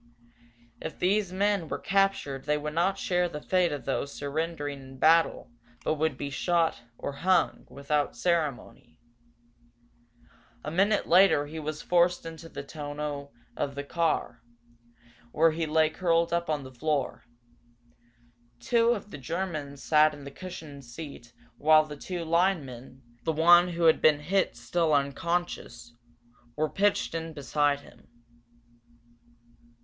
[0.81, 4.97] If these men were captured they would not share the fate of those surrendering in
[4.97, 5.51] battle
[5.83, 8.97] but would be shot, or hung, without ceremony.
[10.63, 14.41] A minute later he was forced into the tonneau of the car,
[15.31, 17.23] where he lay curled up on the floor.
[18.59, 23.67] Two of the Germans sat in the cushioned seat while the two linemen, the one
[23.67, 25.93] who had been hit still unconscious,
[26.55, 28.07] were pitched in beside him.